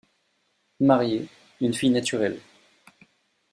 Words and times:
Marié, 0.79 1.27
une 1.59 1.75
fille 1.75 1.91
naturelle. 1.91 2.39